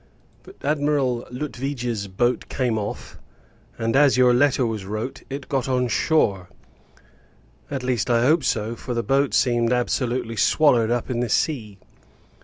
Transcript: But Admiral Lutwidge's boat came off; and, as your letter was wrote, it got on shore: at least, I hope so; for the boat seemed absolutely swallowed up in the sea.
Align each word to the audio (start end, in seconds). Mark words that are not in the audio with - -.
But 0.41 0.55
Admiral 0.63 1.27
Lutwidge's 1.29 2.07
boat 2.07 2.49
came 2.49 2.79
off; 2.79 3.19
and, 3.77 3.95
as 3.95 4.17
your 4.17 4.33
letter 4.33 4.65
was 4.65 4.83
wrote, 4.83 5.21
it 5.29 5.47
got 5.47 5.69
on 5.69 5.87
shore: 5.89 6.49
at 7.69 7.83
least, 7.83 8.09
I 8.09 8.23
hope 8.23 8.43
so; 8.43 8.75
for 8.75 8.95
the 8.95 9.03
boat 9.03 9.35
seemed 9.35 9.71
absolutely 9.71 10.37
swallowed 10.37 10.89
up 10.89 11.11
in 11.11 11.19
the 11.19 11.29
sea. 11.29 11.77